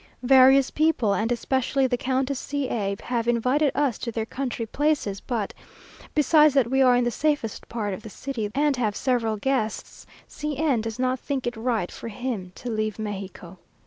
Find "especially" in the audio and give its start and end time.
1.31-1.85